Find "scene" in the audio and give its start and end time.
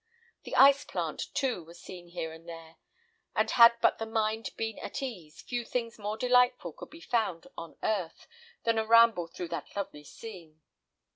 10.03-10.63